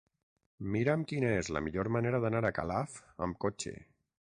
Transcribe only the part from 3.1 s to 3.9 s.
amb cotxe.